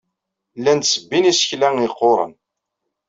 [0.57, 2.31] Llan ttebbin isekla yeqquren.